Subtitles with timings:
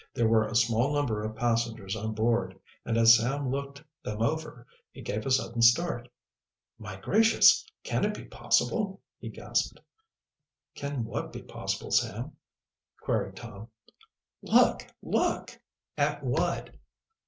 [0.15, 4.65] There were a small number of passengers on board, and as Sam looked them over
[4.91, 6.09] he gave a sudden start.
[6.79, 9.79] "My gracious, can it be possible!" he gasped.
[10.73, 12.31] "Can what be possible, Sam?"
[12.99, 13.67] queried Tom.
[14.41, 14.87] "Look!
[15.03, 15.61] look!"
[15.99, 16.71] "At what?"